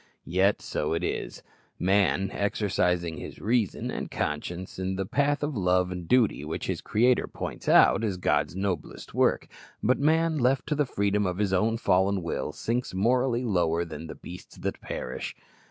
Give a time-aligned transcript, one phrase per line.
[0.25, 1.43] Yet so it is.
[1.77, 6.81] Man, exercising his reason and conscience in the path of love and duty which his
[6.81, 9.47] Creator points out, is God's noblest work;
[9.83, 14.07] but man, left to the freedom of his own fallen will, sinks morally lower than
[14.07, 15.35] the beasts that perish.